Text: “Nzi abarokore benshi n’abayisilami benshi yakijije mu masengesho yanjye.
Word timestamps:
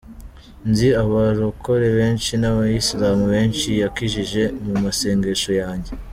“Nzi 0.69 0.87
abarokore 1.03 1.87
benshi 1.97 2.31
n’abayisilami 2.41 3.25
benshi 3.33 3.69
yakijije 3.83 4.41
mu 4.65 4.73
masengesho 4.83 5.51
yanjye. 5.61 5.91